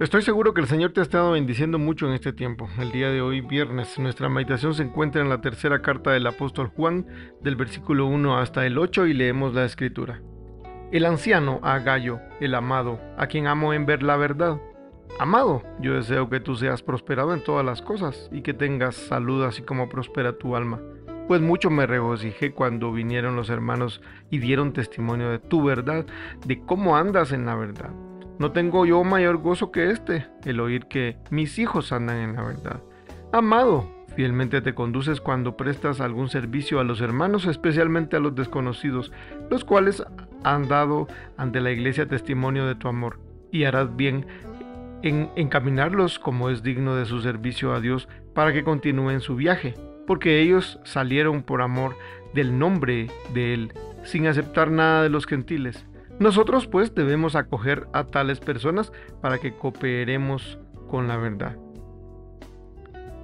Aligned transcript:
Estoy 0.00 0.22
seguro 0.22 0.54
que 0.54 0.62
el 0.62 0.66
Señor 0.66 0.92
te 0.92 1.00
ha 1.00 1.02
estado 1.02 1.32
bendiciendo 1.32 1.78
mucho 1.78 2.06
en 2.06 2.14
este 2.14 2.32
tiempo. 2.32 2.70
El 2.78 2.90
día 2.90 3.10
de 3.10 3.20
hoy, 3.20 3.42
viernes, 3.42 3.98
nuestra 3.98 4.30
meditación 4.30 4.72
se 4.72 4.82
encuentra 4.82 5.20
en 5.20 5.28
la 5.28 5.42
tercera 5.42 5.82
carta 5.82 6.12
del 6.12 6.26
apóstol 6.26 6.68
Juan, 6.74 7.06
del 7.42 7.54
versículo 7.54 8.06
1 8.06 8.38
hasta 8.38 8.64
el 8.64 8.78
8, 8.78 9.08
y 9.08 9.12
leemos 9.12 9.52
la 9.52 9.66
escritura. 9.66 10.22
El 10.90 11.04
anciano 11.04 11.60
a 11.62 11.80
Gallo, 11.80 12.18
el 12.40 12.54
amado, 12.54 12.98
a 13.18 13.26
quien 13.26 13.46
amo 13.46 13.74
en 13.74 13.84
ver 13.84 14.02
la 14.02 14.16
verdad. 14.16 14.58
Amado, 15.18 15.62
yo 15.82 15.92
deseo 15.92 16.30
que 16.30 16.40
tú 16.40 16.56
seas 16.56 16.82
prosperado 16.82 17.34
en 17.34 17.44
todas 17.44 17.66
las 17.66 17.82
cosas 17.82 18.30
y 18.32 18.40
que 18.40 18.54
tengas 18.54 18.96
salud 18.96 19.44
así 19.44 19.60
como 19.60 19.90
prospera 19.90 20.38
tu 20.38 20.56
alma. 20.56 20.80
Pues 21.28 21.42
mucho 21.42 21.68
me 21.68 21.86
regocijé 21.86 22.52
cuando 22.54 22.90
vinieron 22.90 23.36
los 23.36 23.50
hermanos 23.50 24.00
y 24.30 24.38
dieron 24.38 24.72
testimonio 24.72 25.28
de 25.28 25.40
tu 25.40 25.62
verdad, 25.62 26.06
de 26.46 26.64
cómo 26.64 26.96
andas 26.96 27.32
en 27.32 27.44
la 27.44 27.54
verdad 27.54 27.90
no 28.40 28.52
tengo 28.52 28.86
yo 28.86 29.04
mayor 29.04 29.36
gozo 29.36 29.70
que 29.70 29.90
este, 29.90 30.26
el 30.46 30.60
oír 30.60 30.86
que 30.86 31.18
mis 31.28 31.58
hijos 31.58 31.92
andan 31.92 32.16
en 32.16 32.36
la 32.36 32.42
verdad. 32.42 32.80
Amado, 33.32 33.86
fielmente 34.16 34.62
te 34.62 34.74
conduces 34.74 35.20
cuando 35.20 35.58
prestas 35.58 36.00
algún 36.00 36.30
servicio 36.30 36.80
a 36.80 36.84
los 36.84 37.02
hermanos, 37.02 37.44
especialmente 37.44 38.16
a 38.16 38.18
los 38.18 38.34
desconocidos, 38.34 39.12
los 39.50 39.62
cuales 39.62 40.02
han 40.42 40.68
dado 40.68 41.06
ante 41.36 41.60
la 41.60 41.70
iglesia 41.70 42.08
testimonio 42.08 42.66
de 42.66 42.76
tu 42.76 42.88
amor, 42.88 43.20
y 43.52 43.64
harás 43.64 43.94
bien 43.94 44.24
en 45.02 45.28
encaminarlos 45.36 46.18
como 46.18 46.48
es 46.48 46.62
digno 46.62 46.96
de 46.96 47.04
su 47.04 47.20
servicio 47.20 47.74
a 47.74 47.80
Dios 47.80 48.08
para 48.32 48.54
que 48.54 48.64
continúen 48.64 49.20
su 49.20 49.36
viaje, 49.36 49.74
porque 50.06 50.40
ellos 50.40 50.80
salieron 50.84 51.42
por 51.42 51.60
amor 51.60 51.94
del 52.32 52.58
nombre 52.58 53.08
de 53.34 53.52
Él, 53.52 53.74
sin 54.02 54.26
aceptar 54.26 54.70
nada 54.70 55.02
de 55.02 55.10
los 55.10 55.26
gentiles 55.26 55.84
nosotros 56.20 56.66
pues 56.66 56.94
debemos 56.94 57.34
acoger 57.34 57.88
a 57.92 58.04
tales 58.04 58.38
personas 58.40 58.92
para 59.20 59.38
que 59.38 59.54
cooperemos 59.54 60.58
con 60.88 61.08
la 61.08 61.16
verdad. 61.16 61.56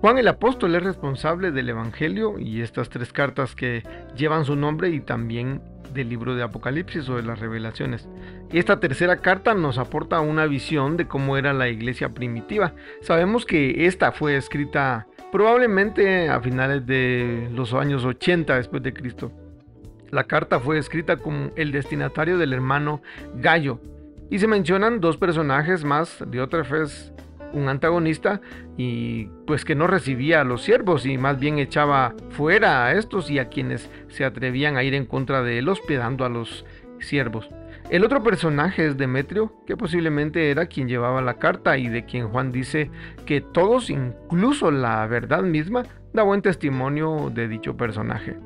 Juan 0.00 0.18
el 0.18 0.28
apóstol 0.28 0.74
es 0.74 0.82
responsable 0.82 1.52
del 1.52 1.68
Evangelio 1.68 2.38
y 2.38 2.62
estas 2.62 2.88
tres 2.88 3.12
cartas 3.12 3.54
que 3.54 3.82
llevan 4.16 4.46
su 4.46 4.56
nombre 4.56 4.88
y 4.90 5.00
también 5.00 5.60
del 5.92 6.08
libro 6.08 6.34
de 6.34 6.42
Apocalipsis 6.42 7.08
o 7.08 7.16
de 7.16 7.22
las 7.22 7.38
revelaciones. 7.38 8.08
Esta 8.50 8.80
tercera 8.80 9.18
carta 9.18 9.54
nos 9.54 9.78
aporta 9.78 10.20
una 10.20 10.46
visión 10.46 10.96
de 10.96 11.06
cómo 11.06 11.36
era 11.36 11.52
la 11.52 11.68
iglesia 11.68 12.10
primitiva. 12.10 12.72
Sabemos 13.02 13.44
que 13.44 13.86
esta 13.86 14.12
fue 14.12 14.36
escrita 14.36 15.06
probablemente 15.32 16.30
a 16.30 16.40
finales 16.40 16.86
de 16.86 17.50
los 17.52 17.74
años 17.74 18.04
80 18.04 18.56
después 18.56 18.82
de 18.82 18.94
Cristo. 18.94 19.32
La 20.10 20.24
carta 20.24 20.60
fue 20.60 20.78
escrita 20.78 21.16
con 21.16 21.52
el 21.56 21.72
destinatario 21.72 22.38
del 22.38 22.52
hermano 22.52 23.02
Gallo 23.36 23.80
y 24.30 24.38
se 24.38 24.46
mencionan 24.46 25.00
dos 25.00 25.16
personajes 25.16 25.84
más, 25.84 26.24
vez 26.30 27.12
un 27.52 27.68
antagonista 27.68 28.40
y 28.76 29.26
pues 29.46 29.64
que 29.64 29.74
no 29.74 29.86
recibía 29.86 30.40
a 30.40 30.44
los 30.44 30.62
siervos 30.62 31.06
y 31.06 31.16
más 31.16 31.38
bien 31.38 31.58
echaba 31.58 32.14
fuera 32.30 32.86
a 32.86 32.92
estos 32.92 33.30
y 33.30 33.38
a 33.38 33.48
quienes 33.48 33.90
se 34.08 34.24
atrevían 34.24 34.76
a 34.76 34.82
ir 34.82 34.94
en 34.94 35.06
contra 35.06 35.42
de 35.42 35.58
él 35.58 35.68
hospedando 35.68 36.24
a 36.24 36.28
los 36.28 36.64
siervos. 37.00 37.48
El 37.88 38.04
otro 38.04 38.22
personaje 38.22 38.84
es 38.84 38.96
Demetrio, 38.96 39.52
que 39.64 39.76
posiblemente 39.76 40.50
era 40.50 40.66
quien 40.66 40.88
llevaba 40.88 41.22
la 41.22 41.34
carta 41.34 41.78
y 41.78 41.88
de 41.88 42.04
quien 42.04 42.28
Juan 42.28 42.50
dice 42.50 42.90
que 43.26 43.40
todos, 43.40 43.90
incluso 43.90 44.72
la 44.72 45.06
verdad 45.06 45.42
misma, 45.42 45.84
da 46.12 46.24
buen 46.24 46.42
testimonio 46.42 47.30
de 47.32 47.46
dicho 47.46 47.76
personaje. 47.76 48.36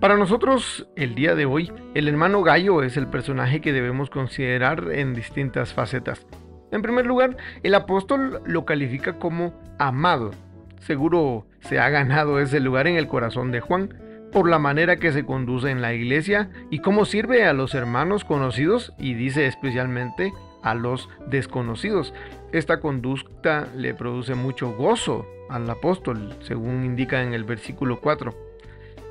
Para 0.00 0.16
nosotros, 0.16 0.88
el 0.96 1.14
día 1.14 1.34
de 1.34 1.44
hoy, 1.44 1.70
el 1.92 2.08
hermano 2.08 2.42
Gallo 2.42 2.82
es 2.82 2.96
el 2.96 3.06
personaje 3.06 3.60
que 3.60 3.74
debemos 3.74 4.08
considerar 4.08 4.92
en 4.92 5.12
distintas 5.12 5.74
facetas. 5.74 6.26
En 6.72 6.80
primer 6.80 7.04
lugar, 7.04 7.36
el 7.62 7.74
apóstol 7.74 8.40
lo 8.46 8.64
califica 8.64 9.18
como 9.18 9.52
amado. 9.78 10.30
Seguro 10.78 11.46
se 11.60 11.80
ha 11.80 11.90
ganado 11.90 12.40
ese 12.40 12.60
lugar 12.60 12.86
en 12.86 12.96
el 12.96 13.08
corazón 13.08 13.52
de 13.52 13.60
Juan 13.60 13.92
por 14.32 14.48
la 14.48 14.58
manera 14.58 14.96
que 14.96 15.12
se 15.12 15.26
conduce 15.26 15.70
en 15.70 15.82
la 15.82 15.92
iglesia 15.92 16.48
y 16.70 16.78
cómo 16.78 17.04
sirve 17.04 17.44
a 17.44 17.52
los 17.52 17.74
hermanos 17.74 18.24
conocidos 18.24 18.94
y 18.98 19.12
dice 19.12 19.44
especialmente 19.44 20.32
a 20.62 20.74
los 20.74 21.10
desconocidos. 21.26 22.14
Esta 22.52 22.80
conducta 22.80 23.68
le 23.76 23.92
produce 23.92 24.34
mucho 24.34 24.72
gozo 24.72 25.26
al 25.50 25.68
apóstol, 25.68 26.36
según 26.40 26.86
indica 26.86 27.22
en 27.22 27.34
el 27.34 27.44
versículo 27.44 28.00
4. 28.00 28.49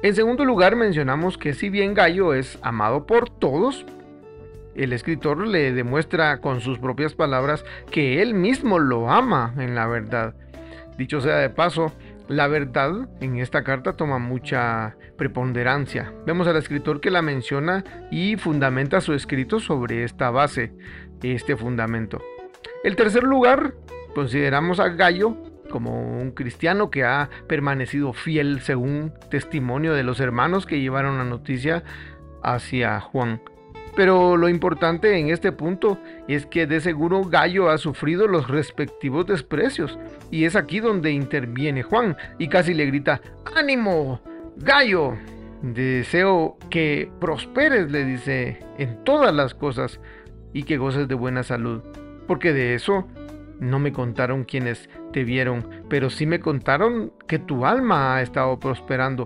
En 0.01 0.15
segundo 0.15 0.45
lugar, 0.45 0.77
mencionamos 0.77 1.37
que 1.37 1.53
si 1.53 1.69
bien 1.69 1.93
Gallo 1.93 2.33
es 2.33 2.57
amado 2.61 3.05
por 3.05 3.29
todos, 3.29 3.85
el 4.73 4.93
escritor 4.93 5.45
le 5.45 5.73
demuestra 5.73 6.39
con 6.39 6.61
sus 6.61 6.79
propias 6.79 7.15
palabras 7.15 7.65
que 7.91 8.21
él 8.21 8.33
mismo 8.33 8.79
lo 8.79 9.11
ama 9.11 9.53
en 9.57 9.75
la 9.75 9.87
verdad. 9.87 10.35
Dicho 10.97 11.19
sea 11.19 11.35
de 11.35 11.49
paso, 11.49 11.91
la 12.29 12.47
verdad 12.47 13.09
en 13.19 13.39
esta 13.39 13.65
carta 13.65 13.97
toma 13.97 14.19
mucha 14.19 14.95
preponderancia. 15.17 16.13
Vemos 16.25 16.47
al 16.47 16.55
escritor 16.55 17.01
que 17.01 17.11
la 17.11 17.21
menciona 17.21 17.83
y 18.09 18.37
fundamenta 18.37 19.01
su 19.01 19.13
escrito 19.13 19.59
sobre 19.59 20.05
esta 20.05 20.29
base, 20.29 20.71
este 21.21 21.57
fundamento. 21.57 22.21
El 22.85 22.95
tercer 22.95 23.23
lugar, 23.23 23.73
consideramos 24.15 24.79
a 24.79 24.87
Gallo 24.87 25.35
como 25.69 26.19
un 26.19 26.31
cristiano 26.31 26.89
que 26.89 27.03
ha 27.03 27.29
permanecido 27.47 28.13
fiel 28.13 28.61
según 28.61 29.13
testimonio 29.29 29.93
de 29.93 30.03
los 30.03 30.19
hermanos 30.19 30.65
que 30.65 30.81
llevaron 30.81 31.17
la 31.17 31.23
noticia 31.23 31.83
hacia 32.43 32.99
Juan. 32.99 33.41
Pero 33.95 34.37
lo 34.37 34.49
importante 34.49 35.17
en 35.17 35.29
este 35.29 35.51
punto 35.51 35.99
es 36.27 36.45
que 36.45 36.67
de 36.67 36.79
seguro 36.79 37.23
Gallo 37.25 37.69
ha 37.69 37.77
sufrido 37.77 38.27
los 38.27 38.47
respectivos 38.47 39.25
desprecios 39.25 39.97
y 40.31 40.45
es 40.45 40.55
aquí 40.55 40.79
donde 40.79 41.11
interviene 41.11 41.83
Juan 41.83 42.15
y 42.37 42.47
casi 42.47 42.73
le 42.73 42.85
grita, 42.85 43.21
ánimo, 43.55 44.21
Gallo, 44.57 45.17
deseo 45.61 46.57
que 46.69 47.11
prosperes, 47.19 47.91
le 47.91 48.05
dice, 48.05 48.59
en 48.77 49.03
todas 49.03 49.33
las 49.33 49.53
cosas 49.53 49.99
y 50.53 50.63
que 50.63 50.77
goces 50.77 51.07
de 51.07 51.15
buena 51.15 51.43
salud, 51.43 51.81
porque 52.27 52.53
de 52.53 52.75
eso 52.75 53.07
no 53.59 53.79
me 53.79 53.91
contaron 53.91 54.45
quienes 54.45 54.89
te 55.11 55.23
vieron, 55.23 55.67
pero 55.89 56.09
sí 56.09 56.25
me 56.25 56.39
contaron 56.39 57.11
que 57.27 57.39
tu 57.39 57.65
alma 57.65 58.15
ha 58.15 58.21
estado 58.21 58.59
prosperando, 58.59 59.25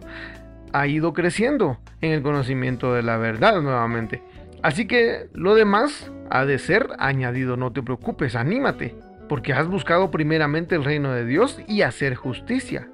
ha 0.71 0.87
ido 0.87 1.13
creciendo 1.13 1.79
en 2.01 2.11
el 2.11 2.21
conocimiento 2.21 2.93
de 2.93 3.03
la 3.03 3.17
verdad 3.17 3.61
nuevamente. 3.61 4.23
Así 4.61 4.87
que 4.87 5.27
lo 5.33 5.55
demás 5.55 6.11
ha 6.29 6.45
de 6.45 6.57
ser 6.57 6.87
añadido, 6.99 7.57
no 7.57 7.71
te 7.71 7.83
preocupes, 7.83 8.35
anímate, 8.35 8.95
porque 9.27 9.53
has 9.53 9.67
buscado 9.67 10.09
primeramente 10.09 10.75
el 10.75 10.83
reino 10.83 11.11
de 11.11 11.25
Dios 11.25 11.61
y 11.67 11.81
hacer 11.81 12.15
justicia. 12.15 12.87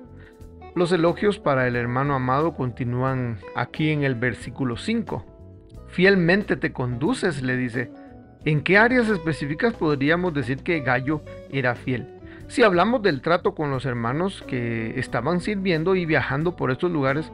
Los 0.75 0.91
elogios 0.91 1.39
para 1.39 1.67
el 1.67 1.75
hermano 1.75 2.15
amado 2.15 2.53
continúan 2.53 3.37
aquí 3.55 3.89
en 3.91 4.03
el 4.03 4.15
versículo 4.15 4.77
5. 4.77 5.25
Fielmente 5.87 6.55
te 6.55 6.71
conduces, 6.71 7.41
le 7.41 7.57
dice, 7.57 7.91
¿En 8.45 8.61
qué 8.61 8.77
áreas 8.77 9.09
específicas 9.09 9.73
podríamos 9.73 10.33
decir 10.33 10.63
que 10.63 10.79
Gallo 10.79 11.21
era 11.51 11.75
fiel? 11.75 12.18
Si 12.49 12.63
hablamos 12.63 13.03
del 13.03 13.21
trato 13.21 13.53
con 13.53 13.69
los 13.69 13.85
hermanos 13.85 14.43
que 14.47 14.99
estaban 14.99 15.39
sirviendo 15.39 15.93
y 15.93 16.07
viajando 16.07 16.55
por 16.55 16.71
estos 16.71 16.91
lugares, 16.91 17.31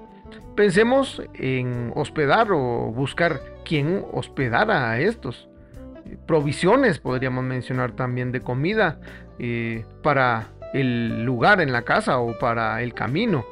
pensemos 0.57 1.21
en 1.35 1.93
hospedar 1.95 2.51
o 2.51 2.91
buscar 2.91 3.39
quién 3.63 4.03
hospedara 4.11 4.91
a 4.91 4.99
estos. 4.99 5.47
Provisiones 6.27 6.99
podríamos 6.99 7.45
mencionar 7.45 7.93
también 7.93 8.33
de 8.33 8.41
comida 8.41 8.99
eh, 9.39 9.85
para 10.03 10.49
el 10.73 11.23
lugar 11.23 11.61
en 11.61 11.71
la 11.71 11.83
casa 11.83 12.19
o 12.19 12.37
para 12.37 12.83
el 12.83 12.93
camino. 12.93 13.45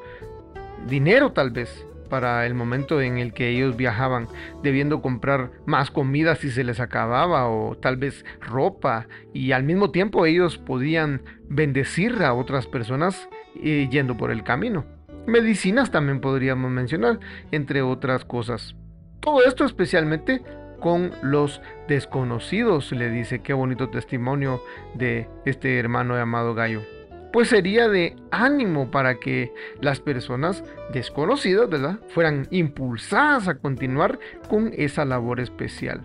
Dinero 0.86 1.32
tal 1.32 1.52
vez 1.52 1.88
para 2.04 2.46
el 2.46 2.54
momento 2.54 3.02
en 3.02 3.18
el 3.18 3.34
que 3.34 3.50
ellos 3.50 3.76
viajaban, 3.76 4.28
debiendo 4.62 5.02
comprar 5.02 5.52
más 5.66 5.92
comida 5.92 6.36
si 6.36 6.52
se 6.52 6.64
les 6.64 6.80
acababa 6.80 7.50
o 7.50 7.76
tal 7.76 7.98
vez 7.98 8.26
ropa 8.42 9.08
y 9.34 9.52
al 9.52 9.64
mismo 9.64 9.92
tiempo 9.92 10.26
ellos 10.26 10.58
podían 10.58 11.22
bendecir 11.50 12.24
a 12.24 12.34
otras 12.34 12.68
personas 12.68 13.30
eh, 13.62 13.88
yendo 13.92 14.18
por 14.18 14.32
el 14.32 14.44
camino. 14.44 14.86
medicinas 15.26 15.92
también 15.92 16.20
podríamos 16.20 16.70
mencionar, 16.70 17.20
entre 17.52 17.82
otras 17.82 18.26
cosas. 18.26 18.76
Todo 19.22 19.44
esto 19.46 19.64
especialmente 19.64 20.42
con 20.84 21.12
los 21.22 21.62
desconocidos, 21.88 22.92
le 22.92 23.10
dice, 23.10 23.40
qué 23.40 23.54
bonito 23.54 23.90
testimonio 23.90 24.62
de 24.96 25.30
este 25.46 25.80
hermano 25.80 26.18
llamado 26.18 26.54
Gallo. 26.56 26.82
Pues 27.34 27.50
sería 27.50 27.90
de 27.90 28.16
ánimo 28.30 28.92
para 28.92 29.16
que 29.16 29.52
las 29.82 30.00
personas 30.00 30.64
desconocidas, 30.94 31.68
¿verdad?, 31.68 32.00
fueran 32.10 32.48
impulsadas 32.52 33.48
a 33.48 33.56
continuar 33.56 34.20
con 34.48 34.72
esa 34.78 35.04
labor 35.04 35.40
especial. 35.40 36.02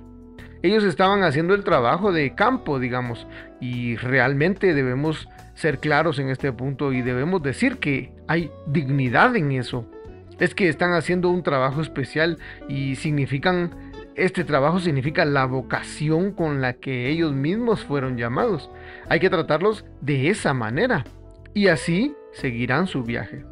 Ellos 0.63 0.85
estaban 0.85 1.25
haciendo 1.25 1.55
el 1.55 1.65
trabajo 1.65 2.13
de 2.13 2.35
campo, 2.35 2.79
digamos, 2.79 3.27
y 3.61 3.97
realmente 3.97 4.73
debemos 4.73 5.29
ser 5.55 5.81
claros 5.81 6.19
en 6.19 6.31
este 6.31 6.51
punto 6.51 6.95
y 6.95 7.03
debemos 7.03 7.43
decir 7.43 7.77
que 7.77 8.11
hay 8.27 8.51
dignidad 8.67 9.37
en 9.37 9.53
eso. 9.53 9.85
Es 10.39 10.55
que 10.55 10.71
están 10.71 10.95
haciendo 10.95 11.29
un 11.29 11.43
trabajo 11.43 11.83
especial 11.83 12.39
y 12.71 12.97
significan, 12.97 13.93
este 14.15 14.45
trabajo 14.45 14.81
significa 14.81 15.27
la 15.27 15.45
vocación 15.45 16.33
con 16.33 16.63
la 16.63 16.73
que 16.73 17.11
ellos 17.11 17.35
mismos 17.35 17.85
fueron 17.85 18.17
llamados. 18.17 18.71
Hay 19.11 19.21
que 19.21 19.29
tratarlos 19.29 19.85
de 20.01 20.31
esa 20.31 20.55
manera 20.55 21.05
y 21.55 21.69
así 21.69 22.15
seguirán 22.33 22.87
su 22.87 23.03
viaje. 23.03 23.45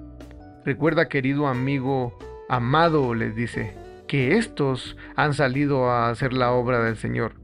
Recuerda, 0.65 1.09
querido 1.09 1.47
amigo 1.47 2.19
amado, 2.49 3.15
les 3.15 3.35
dice, 3.35 3.75
que 4.07 4.37
estos 4.37 4.97
han 5.17 5.35
salido 5.35 5.91
a 5.91 6.11
hacer 6.11 6.33
la 6.33 6.53
obra 6.53 6.83
del 6.83 6.97
Señor. 6.97 7.35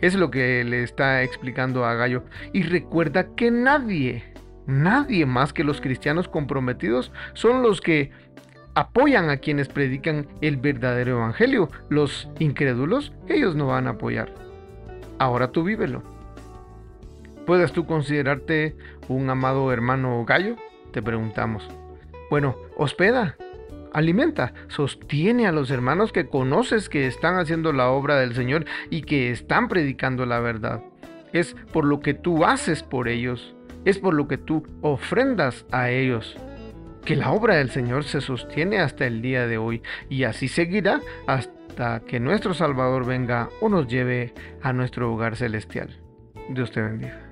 Es 0.00 0.14
lo 0.14 0.30
que 0.30 0.64
le 0.64 0.82
está 0.82 1.22
explicando 1.22 1.84
a 1.84 1.94
Gallo. 1.94 2.24
Y 2.52 2.62
recuerda 2.64 3.34
que 3.34 3.50
nadie, 3.50 4.24
nadie 4.66 5.26
más 5.26 5.52
que 5.52 5.64
los 5.64 5.80
cristianos 5.80 6.28
comprometidos 6.28 7.12
son 7.34 7.62
los 7.62 7.80
que 7.80 8.10
apoyan 8.74 9.30
a 9.30 9.36
quienes 9.36 9.68
predican 9.68 10.26
el 10.40 10.56
verdadero 10.56 11.18
evangelio. 11.18 11.70
Los 11.88 12.28
incrédulos, 12.38 13.12
ellos 13.28 13.54
no 13.54 13.68
van 13.68 13.86
a 13.86 13.90
apoyar. 13.90 14.32
Ahora 15.18 15.52
tú 15.52 15.62
vívelo. 15.62 16.02
¿Puedes 17.46 17.72
tú 17.72 17.86
considerarte 17.86 18.76
un 19.08 19.28
amado 19.28 19.72
hermano 19.72 20.24
gallo? 20.24 20.56
Te 20.92 21.02
preguntamos. 21.02 21.68
Bueno, 22.30 22.56
hospeda, 22.76 23.36
alimenta, 23.92 24.54
sostiene 24.68 25.46
a 25.46 25.52
los 25.52 25.70
hermanos 25.70 26.12
que 26.12 26.28
conoces 26.28 26.88
que 26.88 27.06
están 27.06 27.36
haciendo 27.38 27.72
la 27.72 27.90
obra 27.90 28.16
del 28.20 28.34
Señor 28.34 28.64
y 28.90 29.02
que 29.02 29.30
están 29.30 29.68
predicando 29.68 30.24
la 30.24 30.38
verdad. 30.40 30.82
Es 31.32 31.56
por 31.72 31.84
lo 31.84 32.00
que 32.00 32.14
tú 32.14 32.44
haces 32.44 32.82
por 32.84 33.08
ellos, 33.08 33.56
es 33.84 33.98
por 33.98 34.14
lo 34.14 34.28
que 34.28 34.38
tú 34.38 34.64
ofrendas 34.80 35.66
a 35.72 35.90
ellos. 35.90 36.36
Que 37.04 37.16
la 37.16 37.32
obra 37.32 37.56
del 37.56 37.70
Señor 37.70 38.04
se 38.04 38.20
sostiene 38.20 38.78
hasta 38.78 39.06
el 39.06 39.20
día 39.20 39.48
de 39.48 39.58
hoy 39.58 39.82
y 40.08 40.22
así 40.22 40.46
seguirá 40.46 41.00
hasta 41.26 42.00
que 42.00 42.20
nuestro 42.20 42.54
Salvador 42.54 43.04
venga 43.04 43.48
o 43.60 43.68
nos 43.68 43.88
lleve 43.88 44.32
a 44.62 44.72
nuestro 44.72 45.12
hogar 45.12 45.34
celestial. 45.34 45.98
Dios 46.50 46.70
te 46.70 46.80
bendiga. 46.80 47.31